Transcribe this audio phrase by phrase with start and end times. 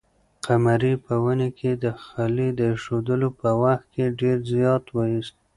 [0.45, 5.33] قمرۍ په ونې کې د خلي د اېښودلو په وخت کې ډېر زیار وایست.